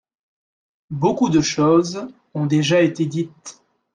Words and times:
Beaucoup 0.89 1.29
de 1.29 1.41
choses 1.41 2.07
ont 2.33 2.47
déjà 2.47 2.81
été 2.81 3.05
dites. 3.05 3.61